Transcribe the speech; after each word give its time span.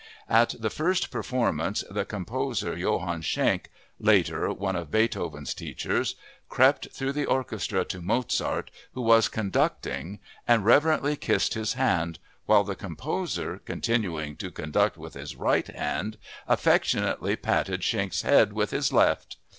At 0.29 0.55
the 0.59 0.71
first 0.71 1.11
performance 1.11 1.83
the 1.87 2.05
composer 2.05 2.75
Johann 2.75 3.21
Schenk 3.21 3.69
(later, 3.99 4.51
one 4.51 4.75
of 4.75 4.89
Beethoven's 4.89 5.53
teachers) 5.53 6.15
crept 6.49 6.87
through 6.91 7.11
the 7.11 7.27
orchestra 7.27 7.85
to 7.85 8.01
Mozart, 8.01 8.71
who 8.93 9.01
was 9.03 9.27
conducting, 9.27 10.17
and 10.47 10.65
reverently 10.65 11.15
kissed 11.15 11.53
his 11.53 11.73
hand, 11.73 12.17
while 12.47 12.63
the 12.63 12.73
composer, 12.75 13.61
continuing 13.63 14.35
to 14.37 14.49
conduct 14.49 14.97
with 14.97 15.13
his 15.13 15.35
right 15.35 15.67
hand, 15.67 16.17
affectionately 16.47 17.35
patted 17.35 17.83
Schenk's 17.83 18.23
head 18.23 18.53
with 18.53 18.71
his 18.71 18.91
left. 18.91 19.37